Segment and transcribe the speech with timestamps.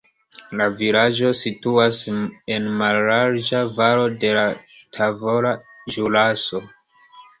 [0.59, 1.99] La vilaĝo situas
[2.55, 4.47] en mallarĝa valo de la
[4.99, 5.53] Tavola
[5.97, 6.63] Ĵuraso.